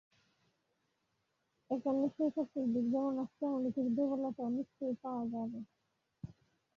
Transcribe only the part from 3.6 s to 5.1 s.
কিছু দুর্বলতাও নিশ্চয়ই